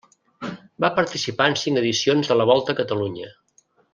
Va 0.85 0.89
participar 0.99 1.47
en 1.51 1.59
cinc 1.65 1.81
edicions 1.83 2.31
de 2.33 2.39
la 2.41 2.49
Volta 2.53 2.75
a 2.77 2.83
Catalunya. 2.83 3.33